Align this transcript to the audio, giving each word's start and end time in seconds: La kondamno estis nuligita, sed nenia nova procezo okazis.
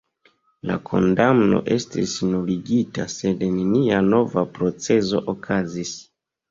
La 0.69 0.77
kondamno 0.89 1.59
estis 1.75 2.15
nuligita, 2.31 3.07
sed 3.19 3.47
nenia 3.61 4.03
nova 4.11 4.49
procezo 4.59 5.27
okazis. 5.37 5.99